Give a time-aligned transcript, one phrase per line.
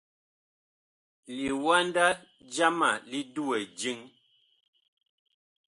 [1.35, 2.05] Liwanda
[2.53, 3.99] jama li duwɛ jeŋ.